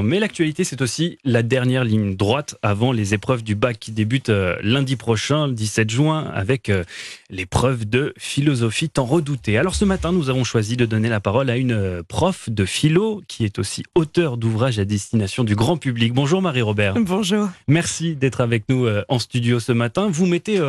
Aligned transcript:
Mais 0.00 0.20
l'actualité, 0.20 0.64
c'est 0.64 0.80
aussi 0.80 1.18
la 1.22 1.42
dernière 1.42 1.84
ligne 1.84 2.16
droite 2.16 2.56
avant 2.62 2.92
les 2.92 3.12
épreuves 3.12 3.42
du 3.42 3.54
bac 3.54 3.78
qui 3.78 3.92
débutent 3.92 4.30
euh, 4.30 4.56
lundi 4.62 4.96
prochain, 4.96 5.46
le 5.46 5.52
17 5.52 5.90
juin, 5.90 6.30
avec 6.34 6.70
euh, 6.70 6.82
l'épreuve 7.28 7.86
de 7.86 8.14
philosophie 8.16 8.88
tant 8.88 9.04
redoutée. 9.04 9.58
Alors 9.58 9.74
ce 9.74 9.84
matin, 9.84 10.10
nous 10.12 10.30
avons 10.30 10.44
choisi 10.44 10.78
de 10.78 10.86
donner 10.86 11.10
la 11.10 11.20
parole 11.20 11.50
à 11.50 11.58
une 11.58 11.72
euh, 11.72 12.02
prof 12.02 12.48
de 12.48 12.64
philo 12.64 13.20
qui 13.28 13.44
est 13.44 13.58
aussi 13.58 13.82
auteur 13.94 14.38
d'ouvrages 14.38 14.78
à 14.78 14.86
destination 14.86 15.44
du 15.44 15.54
grand 15.54 15.76
public. 15.76 16.14
Bonjour 16.14 16.40
Marie-Robert. 16.40 16.94
Bonjour. 16.98 17.50
Merci 17.68 18.16
d'être 18.16 18.40
avec 18.40 18.64
nous 18.70 18.88
en 19.08 19.18
studio 19.18 19.60
ce 19.60 19.72
matin. 19.72 20.08
Vous 20.10 20.26
mettez 20.26 20.60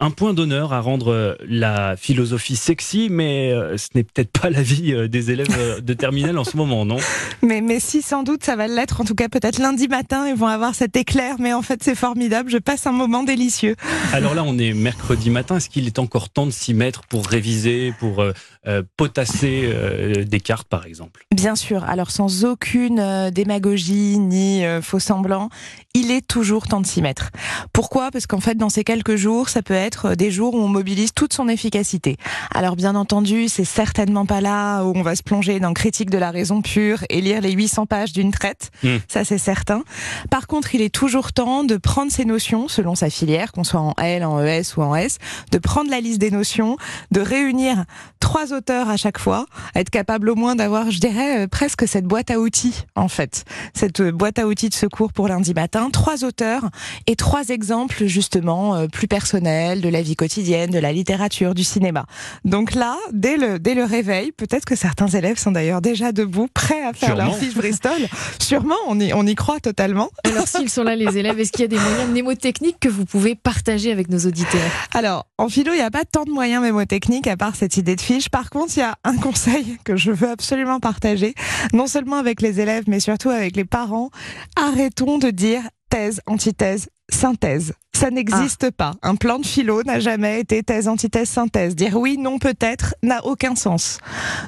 un 0.00 0.10
point 0.10 0.34
d'honneur 0.34 0.72
à 0.72 0.80
rendre 0.80 1.38
la 1.48 1.96
philosophie 1.96 2.56
sexy, 2.56 3.08
mais 3.10 3.52
ce 3.76 3.88
n'est 3.94 4.02
peut-être 4.02 4.30
pas 4.30 4.50
la 4.50 4.62
vie 4.62 5.08
des 5.08 5.30
élèves 5.30 5.82
de 5.82 5.94
terminale 5.94 6.38
en 6.38 6.44
ce 6.44 6.56
moment, 6.56 6.84
non? 6.84 6.98
Mais, 7.42 7.60
mais 7.60 7.80
si, 7.80 8.02
sans 8.02 8.22
doute, 8.22 8.44
ça 8.44 8.56
va 8.56 8.65
l'être. 8.74 9.00
En 9.00 9.04
tout 9.04 9.14
cas, 9.14 9.28
peut-être 9.28 9.58
lundi 9.58 9.88
matin, 9.88 10.28
ils 10.28 10.34
vont 10.34 10.46
avoir 10.46 10.74
cet 10.74 10.96
éclair. 10.96 11.36
Mais 11.38 11.52
en 11.52 11.62
fait, 11.62 11.82
c'est 11.82 11.94
formidable. 11.94 12.50
Je 12.50 12.58
passe 12.58 12.86
un 12.86 12.92
moment 12.92 13.22
délicieux. 13.22 13.76
Alors 14.12 14.34
là, 14.34 14.42
on 14.44 14.58
est 14.58 14.72
mercredi 14.72 15.30
matin. 15.30 15.56
Est-ce 15.56 15.68
qu'il 15.68 15.86
est 15.86 15.98
encore 15.98 16.28
temps 16.28 16.46
de 16.46 16.50
s'y 16.50 16.74
mettre 16.74 17.02
pour 17.06 17.26
réviser, 17.26 17.92
pour 18.00 18.20
euh, 18.20 18.32
euh, 18.66 18.82
potasser 18.96 19.62
euh, 19.64 20.24
des 20.24 20.40
cartes, 20.40 20.68
par 20.68 20.86
exemple? 20.86 21.24
Bien 21.32 21.54
sûr. 21.54 21.84
Alors, 21.84 22.10
sans 22.10 22.44
aucune 22.44 23.30
démagogie 23.30 24.18
ni 24.18 24.62
faux 24.82 24.98
semblant, 24.98 25.48
il 25.94 26.10
est 26.10 26.26
toujours 26.26 26.66
temps 26.66 26.80
de 26.80 26.86
s'y 26.86 27.02
mettre. 27.02 27.30
Pourquoi? 27.72 28.10
Parce 28.10 28.26
qu'en 28.26 28.40
fait, 28.40 28.56
dans 28.56 28.68
ces 28.70 28.84
quelques 28.84 29.16
jours, 29.16 29.48
ça 29.48 29.62
peut 29.62 29.74
être 29.74 30.14
des 30.14 30.30
jours 30.30 30.54
où 30.54 30.58
on 30.58 30.68
mobilise 30.68 31.12
toute 31.14 31.32
son 31.32 31.48
efficacité. 31.48 32.16
Alors, 32.52 32.76
bien 32.76 32.94
entendu, 32.94 33.48
c'est 33.48 33.64
certainement 33.64 34.26
pas 34.26 34.40
là 34.40 34.82
où 34.82 34.92
on 34.96 35.02
va 35.02 35.14
se 35.14 35.22
plonger 35.22 35.60
dans 35.60 35.74
critique 35.76 36.10
de 36.10 36.18
la 36.18 36.30
raison 36.30 36.62
pure 36.62 37.04
et 37.10 37.20
lire 37.20 37.40
les 37.40 37.52
800 37.52 37.86
pages 37.86 38.12
d'une 38.12 38.30
traite. 38.30 38.55
Hmm. 38.82 38.96
Ça, 39.08 39.24
c'est 39.24 39.38
certain. 39.38 39.82
Par 40.30 40.46
contre, 40.46 40.74
il 40.74 40.82
est 40.82 40.94
toujours 40.94 41.32
temps 41.32 41.64
de 41.64 41.76
prendre 41.76 42.12
ces 42.12 42.24
notions, 42.24 42.68
selon 42.68 42.94
sa 42.94 43.10
filière, 43.10 43.52
qu'on 43.52 43.64
soit 43.64 43.80
en 43.80 43.94
L, 43.98 44.24
en 44.24 44.42
ES 44.44 44.76
ou 44.76 44.82
en 44.82 44.94
S, 44.94 45.18
de 45.52 45.58
prendre 45.58 45.90
la 45.90 46.00
liste 46.00 46.20
des 46.20 46.30
notions, 46.30 46.76
de 47.10 47.20
réunir 47.20 47.84
trois 48.20 48.52
auteurs 48.52 48.90
à 48.90 48.96
chaque 48.96 49.18
fois, 49.18 49.46
être 49.74 49.90
capable 49.90 50.28
au 50.30 50.34
moins 50.34 50.56
d'avoir, 50.56 50.90
je 50.90 50.98
dirais, 50.98 51.44
euh, 51.44 51.46
presque 51.46 51.86
cette 51.86 52.04
boîte 52.04 52.30
à 52.30 52.38
outils, 52.38 52.84
en 52.94 53.08
fait. 53.08 53.44
Cette 53.74 54.00
euh, 54.00 54.12
boîte 54.12 54.38
à 54.38 54.46
outils 54.46 54.68
de 54.68 54.74
secours 54.74 55.12
pour 55.12 55.28
lundi 55.28 55.54
matin. 55.54 55.90
Trois 55.90 56.24
auteurs 56.24 56.62
et 57.06 57.16
trois 57.16 57.48
exemples, 57.48 58.06
justement, 58.06 58.74
euh, 58.74 58.86
plus 58.88 59.08
personnels, 59.08 59.80
de 59.80 59.88
la 59.88 60.02
vie 60.02 60.16
quotidienne, 60.16 60.70
de 60.70 60.78
la 60.78 60.92
littérature, 60.92 61.54
du 61.54 61.64
cinéma. 61.64 62.06
Donc 62.44 62.74
là, 62.74 62.96
dès 63.12 63.36
le, 63.36 63.58
dès 63.58 63.74
le 63.74 63.84
réveil, 63.84 64.32
peut-être 64.32 64.64
que 64.64 64.76
certains 64.76 65.08
élèves 65.08 65.38
sont 65.38 65.52
d'ailleurs 65.52 65.80
déjà 65.80 66.12
debout, 66.12 66.48
prêts 66.52 66.84
à 66.84 66.92
faire 66.92 67.16
leur 67.16 67.36
fiche 67.36 67.54
Bristol. 67.54 68.00
Sûrement, 68.46 68.76
on 68.86 69.00
y, 69.00 69.12
on 69.12 69.26
y 69.26 69.34
croit 69.34 69.58
totalement. 69.58 70.08
Alors, 70.24 70.46
s'ils 70.46 70.70
sont 70.70 70.84
là, 70.84 70.94
les 70.94 71.18
élèves, 71.18 71.40
est-ce 71.40 71.50
qu'il 71.50 71.62
y 71.62 71.64
a 71.64 71.66
des 71.66 71.80
moyens 71.80 72.08
mnémotechniques 72.08 72.78
que 72.78 72.88
vous 72.88 73.04
pouvez 73.04 73.34
partager 73.34 73.90
avec 73.90 74.08
nos 74.08 74.20
auditeurs? 74.20 74.70
Alors, 74.94 75.26
en 75.36 75.48
philo, 75.48 75.72
il 75.72 75.78
n'y 75.78 75.82
a 75.82 75.90
pas 75.90 76.04
tant 76.04 76.22
de 76.22 76.30
moyens 76.30 76.62
mémotechniques 76.62 77.26
à 77.26 77.36
part 77.36 77.56
cette 77.56 77.76
idée 77.76 77.96
de 77.96 78.00
fiche. 78.00 78.28
Par 78.28 78.50
contre, 78.50 78.76
il 78.76 78.80
y 78.80 78.82
a 78.84 78.94
un 79.02 79.16
conseil 79.16 79.78
que 79.82 79.96
je 79.96 80.12
veux 80.12 80.30
absolument 80.30 80.78
partager, 80.78 81.34
non 81.72 81.88
seulement 81.88 82.18
avec 82.18 82.40
les 82.40 82.60
élèves, 82.60 82.84
mais 82.86 83.00
surtout 83.00 83.30
avec 83.30 83.56
les 83.56 83.64
parents. 83.64 84.10
Arrêtons 84.54 85.18
de 85.18 85.30
dire 85.30 85.62
thèse, 85.90 86.20
antithèse, 86.28 86.88
synthèse. 87.08 87.72
Ça 87.96 88.10
n'existe 88.10 88.64
ah. 88.64 88.72
pas. 88.72 88.92
Un 89.02 89.16
plan 89.16 89.38
de 89.38 89.46
philo 89.46 89.82
n'a 89.82 90.00
jamais 90.00 90.40
été 90.40 90.62
thèse, 90.62 90.86
antithèse, 90.86 91.30
synthèse. 91.30 91.74
Dire 91.74 91.96
oui, 91.96 92.18
non, 92.18 92.38
peut-être 92.38 92.94
n'a 93.02 93.24
aucun 93.24 93.54
sens. 93.54 93.98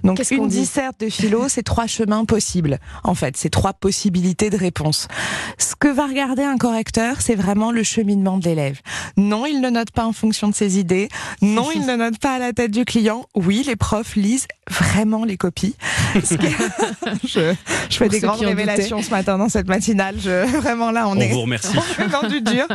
Donc 0.05 0.23
une 0.31 0.49
disserte 0.49 1.01
de 1.01 1.09
philo, 1.09 1.49
c'est 1.49 1.63
trois 1.63 1.87
chemins 1.87 2.27
possibles. 2.27 2.79
En 3.05 3.15
fait, 3.15 3.39
c'est 3.39 3.49
trois 3.49 3.73
possibilités 3.73 4.51
de 4.51 4.57
réponse. 4.59 5.09
Ce 5.57 5.75
que 5.75 5.89
va 5.89 6.07
regarder 6.07 6.43
un 6.43 6.59
correcteur, 6.59 7.23
c'est 7.23 7.37
vraiment 7.37 7.73
le 7.73 7.83
cheminement 7.83 8.37
de 8.37 8.45
l'élève. 8.45 8.81
Non, 9.17 9.47
il 9.47 9.62
ne 9.62 9.71
note 9.71 9.93
pas 9.93 10.05
en 10.05 10.12
fonction 10.12 10.49
de 10.49 10.55
ses 10.55 10.79
idées. 10.79 11.09
Non, 11.41 11.71
il 11.75 11.87
ne 11.87 11.97
note 11.97 12.19
pas 12.19 12.34
à 12.34 12.39
la 12.39 12.53
tête 12.53 12.71
du 12.71 12.84
client. 12.84 13.25
Oui, 13.34 13.65
les 13.67 13.77
profs 13.77 14.15
lisent 14.15 14.47
vraiment 14.69 15.25
les 15.25 15.39
copies. 15.39 15.75
je, 16.15 17.55
je 17.89 17.97
fais 17.97 18.09
des 18.11 18.21
grandes 18.21 18.41
révélations 18.41 19.03
ce 19.03 19.11
matin 19.11 19.39
dans 19.39 19.49
cette 19.49 19.69
matinale. 19.69 20.17
Je, 20.19 20.59
vraiment 20.59 20.91
là, 20.91 21.09
on, 21.09 21.12
on 21.12 21.21
est 21.21 21.28
vous 21.28 21.43
remercie. 21.43 21.77
dans 22.12 22.28
du 22.28 22.43
dur. 22.43 22.67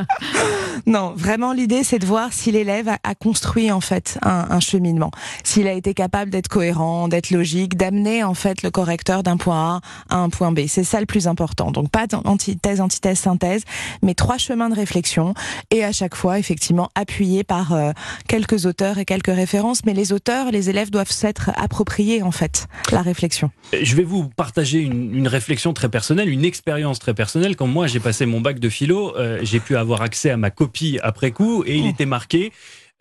Non, 0.86 1.14
vraiment 1.16 1.54
l'idée 1.54 1.84
c'est 1.84 2.00
de 2.00 2.06
voir 2.06 2.34
si 2.34 2.52
l'élève 2.52 2.90
a, 2.90 3.16
construit 3.16 3.72
en 3.72 3.82
fait 3.82 4.18
un, 4.22 4.60
cheminement, 4.60 5.12
s'il 5.44 5.68
a 5.68 5.74
été 5.74 5.94
capable 5.94 6.32
d'être 6.32 6.48
cohérent, 6.48 7.08
d'être 7.08 7.32
logique, 7.32 7.78
d'amener 7.78 8.24
en 8.24 8.34
fait 8.34 8.64
le 8.64 8.72
correcteur 8.72 9.24
d'un 9.24 9.38
point 9.38 9.82
A 10.10 10.16
à 10.16 10.18
un 10.18 10.30
point 10.30 10.52
B. 10.52 10.62
C'est 10.68 10.84
ça 10.84 11.00
le 11.00 11.06
plus 11.06 11.28
important. 11.28 11.72
Donc 11.72 11.90
pas 11.90 12.06
antithèse, 12.26 12.82
antithèse, 12.82 13.20
synthèse, 13.20 13.64
mais 14.02 14.14
trois 14.14 14.38
chemins 14.38 14.70
de 14.70 14.76
réflexion 14.76 15.34
et 15.72 15.84
à 15.84 15.92
chaque 15.92 16.16
fois 16.16 16.40
effectivement 16.40 16.90
appuyé 16.96 17.44
par 17.44 17.74
euh, 17.74 17.92
quelques 18.28 18.66
auteurs 18.66 18.98
et 18.98 19.06
quelques 19.06 19.28
références. 19.28 19.86
Mais 19.86 19.94
les 19.94 20.12
auteurs, 20.12 20.52
les 20.52 20.70
élèves 20.70 20.90
doivent 20.90 21.12
s'être 21.12 21.52
appropriés 21.56 22.24
en 22.24 22.32
fait 22.32 22.68
la 22.92 23.02
réflexion. 23.02 23.52
Je 23.80 23.96
vais 23.96 24.04
vous 24.04 24.30
partager 24.30 24.80
une, 24.80 25.16
une 25.16 25.28
réflexion 25.28 25.74
très 25.74 25.90
personnelle, 25.90 26.30
une 26.30 26.46
expérience 26.46 27.00
très 27.00 27.14
personnelle. 27.14 27.56
Quand 27.56 27.68
moi 27.68 27.88
j'ai 27.88 28.00
passé 28.00 28.26
mon 28.26 28.42
bac 28.42 28.60
de 28.60 28.70
philo, 28.70 29.16
euh, 29.18 29.40
j'ai 29.44 29.60
pu 29.60 29.76
avoir 29.76 30.02
accès 30.02 30.30
à 30.30 30.38
ma 30.38 30.50
copie 30.56 31.00
après 31.02 31.32
coup 31.32 31.64
et 31.66 31.78
il 31.78 31.86
oh. 31.86 31.90
était 31.90 32.06
marqué 32.06 32.52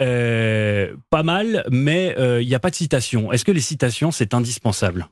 euh, 0.01 0.95
pas 1.11 1.23
mal, 1.23 1.65
mais 1.71 2.17
euh, 2.19 2.43
il 2.43 2.49
n'y 2.49 2.55
a 2.55 2.59
pas 2.59 2.71
de 2.71 2.75
citation. 2.75 3.31
Est-ce 3.31 3.45
que 3.45 3.53
les 3.53 3.61
citations, 3.61 4.11
c'est 4.11 4.35
indispensable? 4.35 5.09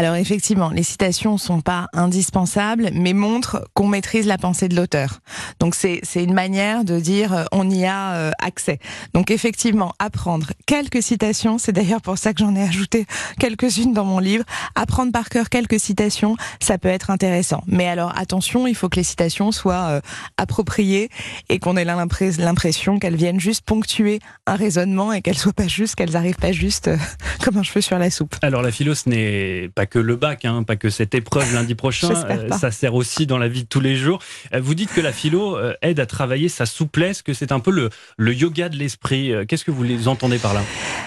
Alors 0.00 0.14
effectivement, 0.14 0.70
les 0.70 0.82
citations 0.82 1.36
sont 1.36 1.60
pas 1.60 1.88
indispensables, 1.92 2.88
mais 2.94 3.12
montrent 3.12 3.68
qu'on 3.74 3.86
maîtrise 3.86 4.26
la 4.26 4.38
pensée 4.38 4.66
de 4.66 4.74
l'auteur. 4.74 5.20
Donc 5.58 5.74
c'est 5.74 6.00
une 6.14 6.32
manière 6.32 6.86
de 6.86 6.98
dire 6.98 7.34
euh, 7.34 7.44
on 7.52 7.68
y 7.68 7.84
a 7.84 8.14
euh, 8.14 8.30
accès. 8.38 8.78
Donc 9.12 9.30
effectivement, 9.30 9.92
apprendre 9.98 10.52
quelques 10.64 11.02
citations, 11.02 11.58
c'est 11.58 11.72
d'ailleurs 11.72 12.00
pour 12.00 12.16
ça 12.16 12.32
que 12.32 12.38
j'en 12.38 12.56
ai 12.56 12.62
ajouté 12.62 13.04
quelques-unes 13.38 13.92
dans 13.92 14.06
mon 14.06 14.20
livre. 14.20 14.46
Apprendre 14.74 15.12
par 15.12 15.28
cœur 15.28 15.50
quelques 15.50 15.78
citations, 15.78 16.34
ça 16.62 16.78
peut 16.78 16.88
être 16.88 17.10
intéressant. 17.10 17.62
Mais 17.66 17.86
alors 17.86 18.18
attention, 18.18 18.66
il 18.66 18.74
faut 18.74 18.88
que 18.88 18.96
les 18.96 19.02
citations 19.02 19.52
soient 19.52 19.88
euh, 19.90 20.00
appropriées 20.38 21.10
et 21.50 21.58
qu'on 21.58 21.76
ait 21.76 21.84
l'impression 21.84 22.98
qu'elles 22.98 23.16
viennent 23.16 23.38
juste 23.38 23.66
ponctuer 23.66 24.20
un 24.46 24.54
raisonnement 24.54 25.12
et 25.12 25.20
qu'elles 25.20 25.36
soient 25.36 25.52
pas 25.52 25.68
juste, 25.68 25.94
qu'elles 25.94 26.16
arrivent 26.16 26.36
pas 26.36 26.52
juste 26.52 26.88
comme 27.44 27.58
un 27.58 27.62
cheveu 27.62 27.82
sur 27.82 27.98
la 27.98 28.08
soupe. 28.08 28.36
Alors 28.40 28.62
la 28.62 28.70
philo, 28.70 28.94
ce 28.94 29.06
n'est 29.06 29.68
pas 29.74 29.84
que 29.90 29.98
le 29.98 30.16
bac, 30.16 30.44
hein, 30.44 30.62
pas 30.62 30.76
que 30.76 30.88
cette 30.88 31.14
épreuve 31.14 31.52
lundi 31.52 31.74
prochain. 31.74 32.08
Euh, 32.30 32.50
ça 32.50 32.70
sert 32.70 32.94
aussi 32.94 33.26
dans 33.26 33.38
la 33.38 33.48
vie 33.48 33.62
de 33.62 33.68
tous 33.68 33.80
les 33.80 33.96
jours. 33.96 34.20
Euh, 34.54 34.60
vous 34.62 34.74
dites 34.74 34.92
que 34.92 35.00
la 35.00 35.12
philo 35.12 35.56
euh, 35.56 35.74
aide 35.82 35.98
à 35.98 36.06
travailler 36.06 36.48
sa 36.48 36.64
souplesse, 36.64 37.22
que 37.22 37.34
c'est 37.34 37.50
un 37.50 37.58
peu 37.58 37.70
le, 37.70 37.90
le 38.18 38.32
yoga 38.32 38.68
de 38.68 38.76
l'esprit. 38.76 39.32
Qu'est-ce 39.48 39.64
que 39.64 39.70
vous 39.70 39.82
les 39.82 40.06
entendez 40.06 40.38
par 40.38 40.54
là? 40.54 40.62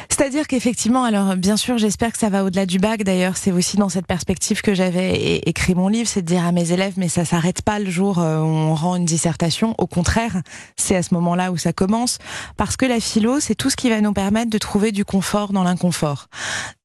C'est-à-dire 0.10 0.48
qu'effectivement, 0.48 1.06
alors 1.06 1.36
bien 1.36 1.56
sûr, 1.56 1.78
j'espère 1.78 2.12
que 2.12 2.18
ça 2.18 2.30
va 2.30 2.44
au-delà 2.44 2.66
du 2.66 2.80
bac. 2.80 3.04
D'ailleurs, 3.04 3.38
c'est 3.38 3.52
aussi 3.52 3.78
dans 3.78 3.90
cette 3.90 4.06
perspective 4.06 4.62
que 4.62 4.74
j'avais 4.74 5.38
écrit 5.46 5.76
mon 5.76 5.88
livre, 5.88 6.10
c'est 6.10 6.24
de 6.24 6.28
dire 6.28 6.44
à 6.44 6.52
mes 6.52 6.72
élèves, 6.72 6.94
mais 6.98 7.08
ça 7.08 7.26
s'arrête 7.26 7.62
pas 7.62 7.80
le 7.80 7.90
jour 7.90 8.18
où 8.18 8.22
on 8.22 8.76
rend 8.76 8.96
une 8.96 9.06
dissertation. 9.06 9.76
Au 9.78 9.88
contraire, 9.88 10.42
c'est 10.76 10.96
à 10.96 11.04
ce 11.04 11.14
moment-là 11.14 11.52
où 11.52 11.58
ça 11.58 11.74
commence, 11.74 12.18
parce 12.58 12.76
que 12.76 12.86
la 12.86 13.00
philo, 13.00 13.40
c'est 13.40 13.56
tout 13.56 13.70
ce 13.70 13.76
qui 13.76 13.90
va 13.90 14.02
nous 14.02 14.14
permettre 14.14 14.50
de 14.50 14.58
trouver 14.58 14.92
du 14.92 15.06
confort 15.06 15.54
dans 15.54 15.64
l'inconfort 15.64 16.28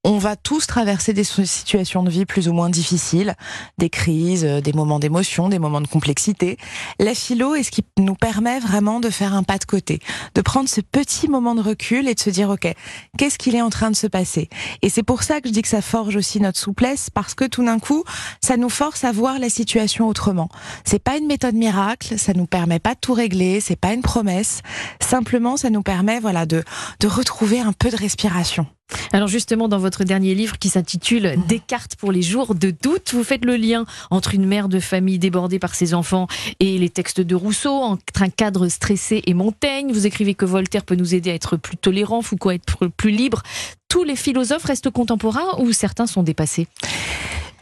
on 0.08 0.16
va 0.16 0.36
tous 0.36 0.66
traverser 0.66 1.12
des 1.12 1.22
situations 1.22 2.02
de 2.02 2.08
vie 2.08 2.24
plus 2.24 2.48
ou 2.48 2.54
moins 2.54 2.70
difficiles, 2.70 3.34
des 3.76 3.90
crises, 3.90 4.42
euh, 4.42 4.62
des 4.62 4.72
moments 4.72 4.98
d'émotion, 4.98 5.50
des 5.50 5.58
moments 5.58 5.82
de 5.82 5.86
complexité. 5.86 6.56
La 6.98 7.14
philo 7.14 7.54
est 7.54 7.62
ce 7.62 7.70
qui 7.70 7.84
nous 7.98 8.14
permet 8.14 8.58
vraiment 8.58 9.00
de 9.00 9.10
faire 9.10 9.34
un 9.34 9.42
pas 9.42 9.58
de 9.58 9.66
côté, 9.66 10.00
de 10.34 10.40
prendre 10.40 10.66
ce 10.66 10.80
petit 10.80 11.28
moment 11.28 11.54
de 11.54 11.60
recul 11.60 12.08
et 12.08 12.14
de 12.14 12.20
se 12.20 12.30
dire, 12.30 12.48
OK, 12.48 12.72
qu'est-ce 13.18 13.36
qu'il 13.36 13.54
est 13.54 13.60
en 13.60 13.68
train 13.68 13.90
de 13.90 13.96
se 13.96 14.06
passer? 14.06 14.48
Et 14.80 14.88
c'est 14.88 15.02
pour 15.02 15.22
ça 15.22 15.42
que 15.42 15.48
je 15.48 15.52
dis 15.52 15.60
que 15.60 15.68
ça 15.68 15.82
forge 15.82 16.16
aussi 16.16 16.40
notre 16.40 16.58
souplesse, 16.58 17.10
parce 17.10 17.34
que 17.34 17.44
tout 17.44 17.62
d'un 17.62 17.78
coup, 17.78 18.02
ça 18.42 18.56
nous 18.56 18.70
force 18.70 19.04
à 19.04 19.12
voir 19.12 19.38
la 19.38 19.50
situation 19.50 20.08
autrement. 20.08 20.48
C'est 20.86 21.02
pas 21.02 21.18
une 21.18 21.26
méthode 21.26 21.54
miracle, 21.54 22.18
ça 22.18 22.32
nous 22.32 22.46
permet 22.46 22.78
pas 22.78 22.94
de 22.94 23.00
tout 23.00 23.12
régler, 23.12 23.60
c'est 23.60 23.76
pas 23.76 23.92
une 23.92 24.02
promesse. 24.02 24.62
Simplement, 25.02 25.58
ça 25.58 25.68
nous 25.68 25.82
permet, 25.82 26.18
voilà, 26.18 26.46
de, 26.46 26.64
de 27.00 27.06
retrouver 27.08 27.60
un 27.60 27.74
peu 27.74 27.90
de 27.90 27.96
respiration. 27.96 28.66
Alors 29.12 29.28
justement, 29.28 29.68
dans 29.68 29.78
votre 29.78 30.04
dernier 30.04 30.34
livre 30.34 30.58
qui 30.58 30.68
s'intitule 30.68 31.34
Descartes 31.48 31.96
pour 31.96 32.12
les 32.12 32.22
jours 32.22 32.54
de 32.54 32.70
doute, 32.70 33.12
vous 33.12 33.24
faites 33.24 33.44
le 33.44 33.56
lien 33.56 33.84
entre 34.10 34.34
une 34.34 34.46
mère 34.46 34.68
de 34.68 34.80
famille 34.80 35.18
débordée 35.18 35.58
par 35.58 35.74
ses 35.74 35.94
enfants 35.94 36.26
et 36.60 36.78
les 36.78 36.90
textes 36.90 37.20
de 37.20 37.34
Rousseau, 37.34 37.72
entre 37.72 38.22
un 38.22 38.28
cadre 38.28 38.68
stressé 38.68 39.22
et 39.26 39.34
Montaigne. 39.34 39.92
Vous 39.92 40.06
écrivez 40.06 40.34
que 40.34 40.44
Voltaire 40.44 40.84
peut 40.84 40.94
nous 40.94 41.14
aider 41.14 41.30
à 41.30 41.34
être 41.34 41.56
plus 41.56 41.76
tolérants, 41.76 42.22
Foucault 42.22 42.50
à 42.50 42.54
être 42.54 42.86
plus 42.86 43.10
libre. 43.10 43.42
Tous 43.88 44.04
les 44.04 44.16
philosophes 44.16 44.64
restent 44.64 44.90
contemporains 44.90 45.58
ou 45.58 45.72
certains 45.72 46.06
sont 46.06 46.22
dépassés? 46.22 46.66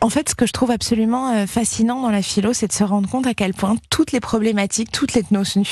En 0.02 0.10
fait, 0.10 0.28
ce 0.28 0.34
que 0.34 0.46
je 0.46 0.52
trouve 0.52 0.70
absolument 0.70 1.32
euh, 1.32 1.46
fascinant 1.46 2.02
dans 2.02 2.10
la 2.10 2.20
philo, 2.20 2.52
c'est 2.52 2.66
de 2.66 2.72
se 2.72 2.84
rendre 2.84 3.08
compte 3.08 3.26
à 3.26 3.32
quel 3.32 3.54
point 3.54 3.76
toutes 3.88 4.12
les 4.12 4.20
problématiques, 4.20 4.92
toutes 4.92 5.14
les 5.14 5.24
notions 5.30 5.62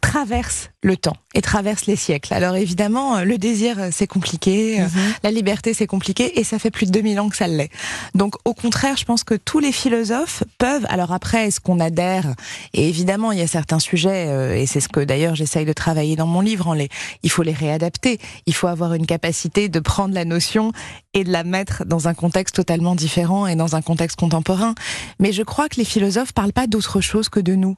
traversent 0.00 0.70
le 0.82 0.96
temps 0.96 1.16
et 1.34 1.42
traversent 1.42 1.86
les 1.86 1.96
siècles. 1.96 2.32
Alors 2.32 2.56
évidemment, 2.56 3.18
euh, 3.18 3.24
le 3.24 3.36
désir, 3.36 3.78
euh, 3.78 3.88
c'est 3.92 4.06
compliqué, 4.06 4.80
mhm. 4.80 4.88
la 5.22 5.30
liberté, 5.30 5.74
c'est 5.74 5.86
compliqué, 5.86 6.40
et 6.40 6.44
ça 6.44 6.58
fait 6.58 6.70
plus 6.70 6.86
de 6.86 6.92
2000 6.92 7.20
ans 7.20 7.28
que 7.28 7.36
ça 7.36 7.48
l'est. 7.48 7.70
Donc 8.14 8.34
au 8.46 8.54
contraire, 8.54 8.96
je 8.96 9.04
pense 9.04 9.24
que 9.24 9.34
tous 9.34 9.58
les 9.58 9.72
philosophes 9.72 10.42
peuvent, 10.56 10.86
alors 10.88 11.12
après, 11.12 11.48
est-ce 11.48 11.60
qu'on 11.60 11.80
adhère? 11.80 12.34
Et 12.72 12.88
évidemment, 12.88 13.32
il 13.32 13.38
y 13.38 13.42
a 13.42 13.46
certains 13.46 13.78
sujets, 13.78 14.60
et 14.60 14.66
c'est 14.66 14.80
ce 14.80 14.88
que 14.88 15.00
d'ailleurs 15.00 15.34
j'essaye 15.34 15.66
de 15.66 15.72
travailler 15.72 16.16
dans 16.16 16.26
mon 16.26 16.40
livre, 16.40 16.68
en 16.68 16.74
les, 16.74 16.88
il 17.22 17.30
faut 17.30 17.42
les 17.42 17.52
réadapter, 17.52 18.18
il 18.46 18.54
faut 18.54 18.68
avoir 18.68 18.94
une 18.94 19.06
capacité 19.06 19.68
de 19.68 19.80
prendre 19.80 20.14
la 20.14 20.24
notion 20.24 20.72
et 21.12 21.24
de 21.24 21.32
la 21.32 21.44
mettre 21.44 21.84
dans 21.84 22.08
un 22.08 22.14
contexte 22.14 22.54
totalement 22.56 22.94
différent 22.94 23.17
et 23.48 23.56
dans 23.56 23.76
un 23.76 23.82
contexte 23.82 24.18
contemporain. 24.18 24.74
Mais 25.18 25.32
je 25.32 25.42
crois 25.42 25.68
que 25.68 25.76
les 25.76 25.84
philosophes 25.84 26.32
parlent 26.32 26.52
pas 26.52 26.66
d'autre 26.66 27.00
chose 27.00 27.28
que 27.28 27.40
de 27.40 27.54
nous. 27.54 27.76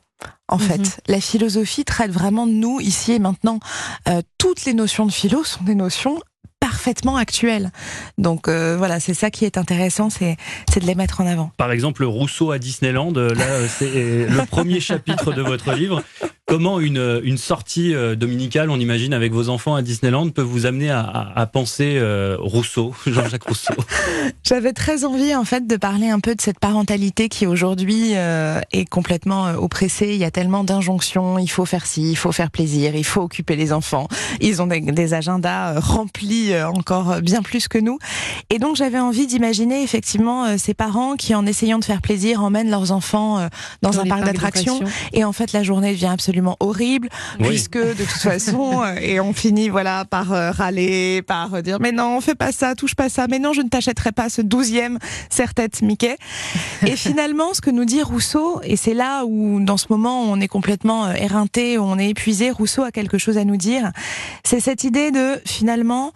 En 0.48 0.58
mhm. 0.58 0.62
fait, 0.62 1.00
la 1.06 1.20
philosophie 1.20 1.84
traite 1.84 2.10
vraiment 2.10 2.46
de 2.46 2.52
nous 2.52 2.80
ici 2.80 3.12
et 3.12 3.18
maintenant. 3.18 3.58
Euh, 4.08 4.20
toutes 4.38 4.64
les 4.64 4.74
notions 4.74 5.06
de 5.06 5.12
philo 5.12 5.44
sont 5.44 5.64
des 5.64 5.74
notions 5.74 6.20
parfaitement 6.60 7.16
actuelles. 7.16 7.72
Donc 8.18 8.46
euh, 8.46 8.76
voilà, 8.76 9.00
c'est 9.00 9.14
ça 9.14 9.30
qui 9.30 9.46
est 9.46 9.56
intéressant, 9.56 10.10
c'est 10.10 10.36
de 10.78 10.86
les 10.86 10.94
mettre 10.94 11.22
en 11.22 11.26
avant. 11.26 11.50
Par 11.56 11.72
exemple, 11.72 12.04
Rousseau 12.04 12.50
à 12.50 12.58
Disneyland, 12.58 13.14
euh, 13.16 13.34
là 13.34 13.66
c'est 13.68 14.26
le 14.26 14.46
premier 14.46 14.80
chapitre 14.80 15.32
de 15.32 15.40
votre 15.40 15.72
livre. 15.72 16.02
Comment 16.50 16.80
une, 16.80 17.20
une 17.22 17.38
sortie 17.38 17.94
euh, 17.94 18.16
dominicale, 18.16 18.70
on 18.70 18.80
imagine, 18.80 19.14
avec 19.14 19.32
vos 19.32 19.50
enfants 19.50 19.76
à 19.76 19.82
Disneyland 19.82 20.30
peut 20.30 20.42
vous 20.42 20.66
amener 20.66 20.90
à, 20.90 21.30
à, 21.36 21.46
penser 21.46 21.96
euh, 21.96 22.36
Rousseau, 22.40 22.92
Jean-Jacques 23.06 23.44
Rousseau? 23.44 23.74
J'avais 24.42 24.72
très 24.72 25.04
envie, 25.04 25.32
en 25.36 25.44
fait, 25.44 25.68
de 25.68 25.76
parler 25.76 26.08
un 26.08 26.18
peu 26.18 26.34
de 26.34 26.40
cette 26.40 26.58
parentalité 26.58 27.28
qui 27.28 27.46
aujourd'hui 27.46 28.16
euh, 28.16 28.60
est 28.72 28.84
complètement 28.84 29.50
oppressée. 29.50 30.08
Il 30.08 30.16
y 30.16 30.24
a 30.24 30.32
tellement 30.32 30.64
d'injonctions. 30.64 31.38
Il 31.38 31.46
faut 31.46 31.66
faire 31.66 31.86
ci, 31.86 32.10
il 32.10 32.16
faut 32.16 32.32
faire 32.32 32.50
plaisir, 32.50 32.96
il 32.96 33.04
faut 33.04 33.20
occuper 33.20 33.54
les 33.54 33.72
enfants. 33.72 34.08
Ils 34.40 34.60
ont 34.60 34.66
des, 34.66 34.80
des 34.80 35.14
agendas 35.14 35.78
remplis 35.78 36.52
encore 36.64 37.20
bien 37.22 37.42
plus 37.42 37.68
que 37.68 37.78
nous. 37.78 38.00
Et 38.50 38.58
donc, 38.58 38.74
j'avais 38.74 38.98
envie 38.98 39.28
d'imaginer 39.28 39.84
effectivement 39.84 40.58
ces 40.58 40.74
parents 40.74 41.14
qui, 41.14 41.32
en 41.36 41.46
essayant 41.46 41.78
de 41.78 41.84
faire 41.84 42.02
plaisir, 42.02 42.42
emmènent 42.42 42.70
leurs 42.70 42.90
enfants 42.90 43.38
dans, 43.82 43.90
dans 43.90 44.00
un 44.00 44.06
parc 44.06 44.24
d'attractions. 44.24 44.80
Et 45.12 45.22
en 45.22 45.32
fait, 45.32 45.52
la 45.52 45.62
journée 45.62 45.92
devient 45.92 46.06
absolument 46.06 46.39
horrible, 46.60 47.08
puisque 47.38 47.78
de 47.78 48.04
toute 48.04 48.22
façon, 48.22 48.82
euh, 48.84 48.94
et 49.00 49.20
on 49.20 49.32
finit 49.32 49.68
voilà 49.68 50.04
par 50.04 50.32
euh, 50.32 50.50
râler, 50.50 51.22
par 51.22 51.54
euh, 51.54 51.62
dire 51.62 51.78
mais 51.80 51.92
non, 51.92 52.20
fais 52.20 52.34
pas 52.34 52.52
ça, 52.52 52.74
touche 52.74 52.94
pas 52.94 53.08
ça, 53.08 53.26
mais 53.28 53.38
non, 53.38 53.52
je 53.52 53.62
ne 53.62 53.68
t'achèterai 53.68 54.12
pas 54.12 54.28
ce 54.28 54.42
douzième 54.42 54.98
serre-tête 55.28 55.82
Mickey. 55.82 56.16
Et 56.86 56.96
finalement, 56.96 57.54
ce 57.54 57.60
que 57.60 57.70
nous 57.70 57.84
dit 57.84 58.02
Rousseau, 58.02 58.60
et 58.62 58.76
c'est 58.76 58.94
là 58.94 59.24
où 59.24 59.60
dans 59.60 59.76
ce 59.76 59.86
moment 59.90 60.22
on 60.22 60.40
est 60.40 60.48
complètement 60.48 61.10
éreinté, 61.12 61.78
on 61.78 61.98
est 61.98 62.10
épuisé, 62.10 62.50
Rousseau 62.50 62.82
a 62.82 62.90
quelque 62.90 63.18
chose 63.18 63.38
à 63.38 63.44
nous 63.44 63.56
dire, 63.56 63.90
c'est 64.44 64.60
cette 64.60 64.84
idée 64.84 65.10
de 65.10 65.40
finalement 65.44 66.12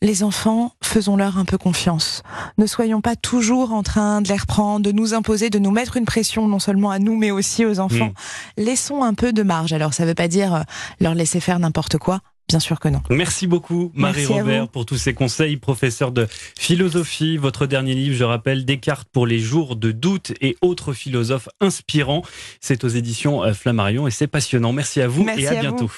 les 0.00 0.22
enfants, 0.22 0.72
faisons-leur 0.88 1.38
un 1.38 1.44
peu 1.44 1.58
confiance. 1.58 2.22
Ne 2.56 2.66
soyons 2.66 3.00
pas 3.00 3.14
toujours 3.14 3.72
en 3.72 3.82
train 3.82 4.20
de 4.20 4.28
les 4.28 4.36
reprendre, 4.36 4.84
de 4.84 4.92
nous 4.92 5.14
imposer, 5.14 5.50
de 5.50 5.58
nous 5.58 5.70
mettre 5.70 5.96
une 5.96 6.04
pression 6.04 6.48
non 6.48 6.58
seulement 6.58 6.90
à 6.90 6.98
nous 6.98 7.16
mais 7.16 7.30
aussi 7.30 7.64
aux 7.64 7.78
enfants. 7.78 8.12
Mm. 8.56 8.62
Laissons 8.62 9.02
un 9.02 9.14
peu 9.14 9.32
de 9.32 9.42
marge. 9.42 9.72
Alors 9.72 9.94
ça 9.94 10.04
ne 10.04 10.08
veut 10.08 10.14
pas 10.14 10.28
dire 10.28 10.54
euh, 10.54 10.62
leur 11.00 11.14
laisser 11.14 11.40
faire 11.40 11.58
n'importe 11.58 11.98
quoi. 11.98 12.20
Bien 12.48 12.60
sûr 12.60 12.80
que 12.80 12.88
non. 12.88 13.02
Merci 13.10 13.46
beaucoup, 13.46 13.92
Marie-Robert, 13.94 14.68
pour 14.68 14.86
tous 14.86 14.96
ces 14.96 15.12
conseils. 15.12 15.58
Professeur 15.58 16.12
de 16.12 16.26
philosophie, 16.58 17.36
votre 17.36 17.66
dernier 17.66 17.94
livre, 17.94 18.16
je 18.16 18.24
rappelle, 18.24 18.64
Descartes 18.64 19.06
pour 19.12 19.26
les 19.26 19.38
jours 19.38 19.76
de 19.76 19.92
doute 19.92 20.32
et 20.40 20.56
autres 20.62 20.94
philosophes 20.94 21.50
inspirants. 21.60 22.22
C'est 22.60 22.84
aux 22.84 22.88
éditions 22.88 23.44
euh, 23.44 23.52
Flammarion 23.52 24.08
et 24.08 24.10
c'est 24.10 24.28
passionnant. 24.28 24.72
Merci 24.72 25.02
à 25.02 25.08
vous 25.08 25.26
et 25.36 25.46
à, 25.46 25.56
bientôt. 25.56 25.90